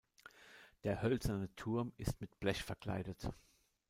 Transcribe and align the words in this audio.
Der 0.83 1.03
hölzerne 1.03 1.55
Turm 1.55 1.93
ist 1.95 2.21
mit 2.21 2.39
Blech 2.39 2.63
verkleidet. 2.63 3.29